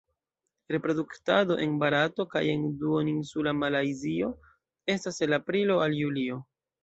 Reproduktado 0.75 1.57
en 1.65 1.75
Barato 1.83 2.25
kaj 2.31 2.41
en 2.55 2.63
Duoninsula 2.79 3.53
Malajzio 3.59 4.31
estas 4.97 5.23
el 5.27 5.39
aprilo 5.41 5.77
al 5.87 5.99
julio. 6.01 6.41